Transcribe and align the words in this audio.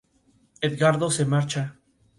Edgardo 0.63 1.11
se 1.11 1.25
marcha. 1.25 1.75